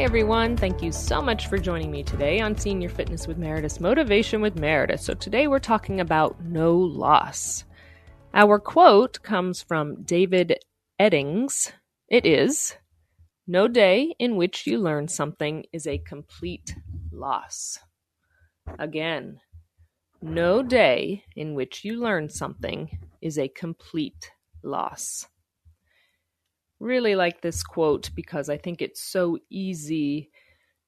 Everyone. 0.00 0.56
Thank 0.56 0.82
you 0.82 0.92
so 0.92 1.20
much 1.20 1.48
for 1.48 1.58
joining 1.58 1.90
me 1.90 2.02
today 2.02 2.40
on 2.40 2.56
Senior 2.56 2.88
Fitness 2.88 3.26
with 3.26 3.36
Meredith 3.36 3.82
Motivation 3.82 4.40
with 4.40 4.58
Meredith. 4.58 5.02
So, 5.02 5.12
today 5.12 5.46
we're 5.46 5.58
talking 5.58 6.00
about 6.00 6.42
no 6.42 6.74
loss. 6.74 7.64
Our 8.32 8.58
quote 8.58 9.22
comes 9.22 9.60
from 9.60 10.02
David 10.04 10.58
Eddings. 10.98 11.72
It 12.08 12.24
is 12.24 12.76
No 13.46 13.68
day 13.68 14.14
in 14.18 14.36
which 14.36 14.66
you 14.66 14.78
learn 14.78 15.06
something 15.06 15.66
is 15.70 15.86
a 15.86 15.98
complete 15.98 16.74
loss. 17.12 17.78
Again, 18.78 19.38
no 20.22 20.62
day 20.62 21.24
in 21.36 21.52
which 21.52 21.84
you 21.84 22.00
learn 22.00 22.30
something 22.30 22.88
is 23.20 23.38
a 23.38 23.48
complete 23.48 24.30
loss 24.62 25.26
really 26.80 27.14
like 27.14 27.42
this 27.42 27.62
quote 27.62 28.10
because 28.14 28.48
I 28.48 28.56
think 28.56 28.82
it's 28.82 29.02
so 29.02 29.38
easy 29.50 30.30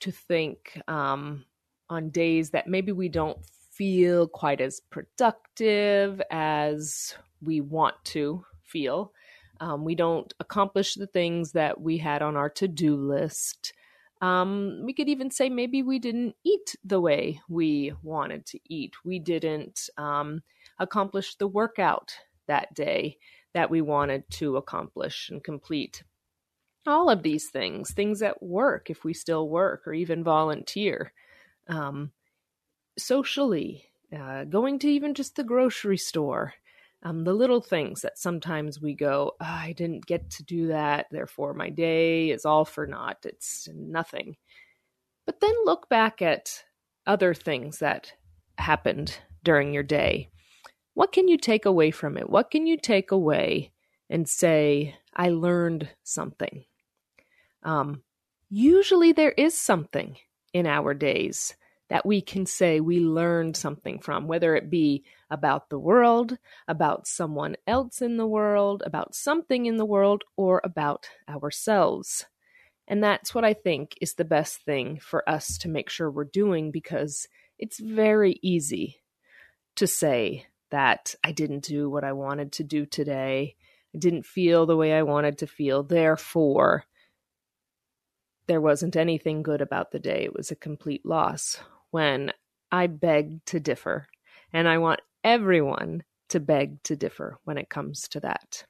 to 0.00 0.10
think 0.10 0.80
um, 0.88 1.44
on 1.90 2.10
days 2.10 2.50
that 2.50 2.68
maybe 2.68 2.92
we 2.92 3.08
don't 3.08 3.38
feel 3.72 4.26
quite 4.28 4.60
as 4.60 4.80
productive 4.90 6.22
as 6.30 7.14
we 7.42 7.60
want 7.60 7.96
to 8.04 8.44
feel. 8.62 9.12
Um, 9.60 9.84
we 9.84 9.94
don't 9.94 10.32
accomplish 10.40 10.94
the 10.94 11.06
things 11.06 11.52
that 11.52 11.80
we 11.80 11.98
had 11.98 12.22
on 12.22 12.36
our 12.36 12.48
to 12.50 12.68
do 12.68 12.96
list. 12.96 13.74
Um, 14.22 14.82
we 14.84 14.92
could 14.94 15.08
even 15.08 15.30
say 15.30 15.48
maybe 15.48 15.82
we 15.82 15.98
didn't 15.98 16.34
eat 16.44 16.76
the 16.84 17.00
way 17.00 17.40
we 17.48 17.92
wanted 18.02 18.46
to 18.46 18.60
eat. 18.68 18.94
We 19.04 19.18
didn't 19.18 19.88
um, 19.96 20.42
accomplish 20.78 21.36
the 21.36 21.48
workout 21.48 22.14
that 22.46 22.74
day 22.74 23.16
that 23.54 23.70
we 23.70 23.80
wanted 23.80 24.28
to 24.30 24.56
accomplish 24.56 25.28
and 25.30 25.42
complete. 25.42 26.02
All 26.86 27.10
of 27.10 27.22
these 27.22 27.50
things, 27.50 27.92
things 27.92 28.22
at 28.22 28.42
work, 28.42 28.90
if 28.90 29.04
we 29.04 29.12
still 29.12 29.48
work 29.48 29.86
or 29.86 29.92
even 29.92 30.24
volunteer, 30.24 31.12
um, 31.68 32.10
socially, 32.98 33.84
uh, 34.16 34.44
going 34.44 34.78
to 34.80 34.88
even 34.88 35.14
just 35.14 35.36
the 35.36 35.44
grocery 35.44 35.98
store, 35.98 36.54
um, 37.02 37.24
the 37.24 37.32
little 37.32 37.60
things 37.60 38.02
that 38.02 38.18
sometimes 38.18 38.80
we 38.80 38.94
go, 38.94 39.32
oh, 39.40 39.44
I 39.44 39.72
didn't 39.72 40.06
get 40.06 40.30
to 40.30 40.42
do 40.42 40.68
that, 40.68 41.06
therefore 41.10 41.54
my 41.54 41.70
day 41.70 42.30
is 42.30 42.44
all 42.44 42.64
for 42.64 42.86
naught, 42.86 43.18
it's 43.24 43.68
nothing. 43.74 44.36
But 45.26 45.40
then 45.40 45.54
look 45.64 45.88
back 45.88 46.22
at 46.22 46.64
other 47.06 47.34
things 47.34 47.78
that 47.78 48.12
happened 48.58 49.18
during 49.42 49.72
your 49.72 49.82
day 49.82 50.30
what 50.94 51.12
can 51.12 51.28
you 51.28 51.38
take 51.38 51.64
away 51.64 51.90
from 51.90 52.16
it? 52.16 52.28
What 52.28 52.50
can 52.50 52.66
you 52.66 52.76
take 52.76 53.10
away 53.10 53.72
and 54.08 54.28
say, 54.28 54.96
I 55.14 55.30
learned 55.30 55.88
something? 56.02 56.64
Um, 57.62 58.02
usually 58.48 59.12
there 59.12 59.32
is 59.32 59.56
something 59.56 60.16
in 60.52 60.66
our 60.66 60.94
days 60.94 61.54
that 61.90 62.06
we 62.06 62.20
can 62.20 62.46
say 62.46 62.80
we 62.80 63.00
learned 63.00 63.56
something 63.56 63.98
from, 63.98 64.28
whether 64.28 64.54
it 64.54 64.70
be 64.70 65.04
about 65.28 65.68
the 65.70 65.78
world, 65.78 66.38
about 66.68 67.06
someone 67.06 67.56
else 67.66 68.00
in 68.00 68.16
the 68.16 68.26
world, 68.26 68.82
about 68.86 69.14
something 69.14 69.66
in 69.66 69.76
the 69.76 69.84
world, 69.84 70.22
or 70.36 70.60
about 70.64 71.08
ourselves. 71.28 72.26
And 72.86 73.02
that's 73.02 73.34
what 73.34 73.44
I 73.44 73.54
think 73.54 73.96
is 74.00 74.14
the 74.14 74.24
best 74.24 74.64
thing 74.64 75.00
for 75.00 75.28
us 75.28 75.58
to 75.58 75.68
make 75.68 75.90
sure 75.90 76.10
we're 76.10 76.24
doing 76.24 76.70
because 76.70 77.26
it's 77.58 77.80
very 77.80 78.38
easy 78.42 79.02
to 79.76 79.86
say, 79.86 80.46
that 80.70 81.14
I 81.22 81.32
didn't 81.32 81.64
do 81.64 81.90
what 81.90 82.04
I 82.04 82.12
wanted 82.12 82.52
to 82.52 82.64
do 82.64 82.86
today. 82.86 83.56
I 83.94 83.98
didn't 83.98 84.26
feel 84.26 84.66
the 84.66 84.76
way 84.76 84.92
I 84.92 85.02
wanted 85.02 85.38
to 85.38 85.46
feel. 85.46 85.82
Therefore, 85.82 86.84
there 88.46 88.60
wasn't 88.60 88.96
anything 88.96 89.42
good 89.42 89.60
about 89.60 89.90
the 89.90 89.98
day. 89.98 90.24
It 90.24 90.34
was 90.34 90.50
a 90.50 90.56
complete 90.56 91.04
loss. 91.04 91.58
When 91.90 92.32
I 92.70 92.86
beg 92.86 93.44
to 93.46 93.60
differ, 93.60 94.06
and 94.52 94.68
I 94.68 94.78
want 94.78 95.00
everyone 95.24 96.04
to 96.28 96.40
beg 96.40 96.82
to 96.84 96.96
differ 96.96 97.38
when 97.44 97.58
it 97.58 97.68
comes 97.68 98.08
to 98.08 98.20
that. 98.20 98.64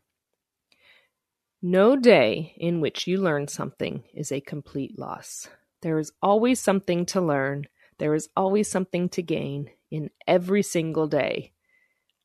No 1.62 1.96
day 1.96 2.54
in 2.56 2.80
which 2.80 3.06
you 3.06 3.18
learn 3.18 3.46
something 3.46 4.04
is 4.14 4.32
a 4.32 4.40
complete 4.40 4.98
loss. 4.98 5.48
There 5.82 5.98
is 5.98 6.12
always 6.22 6.58
something 6.58 7.04
to 7.06 7.20
learn. 7.20 7.66
There 7.98 8.14
is 8.14 8.30
always 8.34 8.70
something 8.70 9.10
to 9.10 9.22
gain 9.22 9.70
in 9.90 10.10
every 10.26 10.62
single 10.62 11.06
day. 11.06 11.52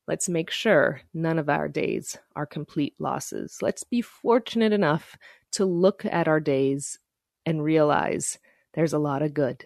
Let's 0.06 0.28
make 0.28 0.50
sure 0.50 1.00
none 1.12 1.38
of 1.38 1.48
our 1.48 1.68
days 1.68 2.16
are 2.36 2.46
complete 2.46 2.94
losses. 2.98 3.58
Let's 3.60 3.82
be 3.82 4.02
fortunate 4.02 4.72
enough 4.72 5.16
to 5.52 5.64
look 5.64 6.04
at 6.04 6.28
our 6.28 6.40
days 6.40 6.98
and 7.44 7.62
realize 7.62 8.38
there's 8.74 8.92
a 8.92 8.98
lot 8.98 9.22
of 9.22 9.34
good. 9.34 9.64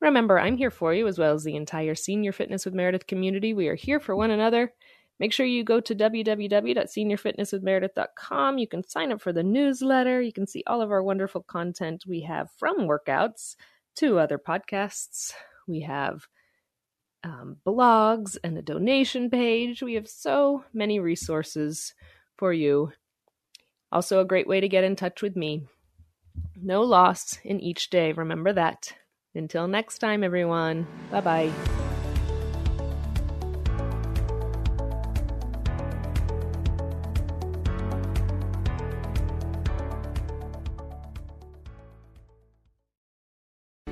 Remember, 0.00 0.38
I'm 0.38 0.56
here 0.56 0.70
for 0.70 0.94
you 0.94 1.08
as 1.08 1.18
well 1.18 1.34
as 1.34 1.42
the 1.42 1.56
entire 1.56 1.94
Senior 1.94 2.32
Fitness 2.32 2.64
with 2.64 2.74
Meredith 2.74 3.06
community. 3.06 3.54
We 3.54 3.68
are 3.68 3.74
here 3.74 3.98
for 3.98 4.14
one 4.14 4.30
another. 4.30 4.72
Make 5.18 5.32
sure 5.32 5.46
you 5.46 5.64
go 5.64 5.80
to 5.80 5.94
www.seniorfitnesswithmeredith.com. 5.94 8.58
You 8.58 8.68
can 8.68 8.86
sign 8.86 9.12
up 9.12 9.22
for 9.22 9.32
the 9.32 9.42
newsletter. 9.42 10.20
You 10.20 10.34
can 10.34 10.46
see 10.46 10.62
all 10.66 10.82
of 10.82 10.92
our 10.92 11.02
wonderful 11.02 11.42
content 11.42 12.04
we 12.06 12.20
have 12.22 12.50
from 12.58 12.80
workouts 12.80 13.56
to 13.96 14.18
other 14.18 14.38
podcasts. 14.38 15.32
We 15.66 15.80
have 15.80 16.26
um, 17.26 17.56
blogs 17.66 18.36
and 18.44 18.56
a 18.56 18.62
donation 18.62 19.28
page. 19.28 19.82
We 19.82 19.94
have 19.94 20.08
so 20.08 20.64
many 20.72 21.00
resources 21.00 21.92
for 22.38 22.52
you. 22.52 22.92
Also, 23.90 24.20
a 24.20 24.24
great 24.24 24.46
way 24.46 24.60
to 24.60 24.68
get 24.68 24.84
in 24.84 24.96
touch 24.96 25.22
with 25.22 25.36
me. 25.36 25.66
No 26.60 26.82
loss 26.82 27.38
in 27.44 27.60
each 27.60 27.90
day. 27.90 28.12
Remember 28.12 28.52
that. 28.52 28.92
Until 29.34 29.68
next 29.68 29.98
time, 29.98 30.24
everyone. 30.24 30.86
Bye 31.10 31.20
bye. 31.20 31.75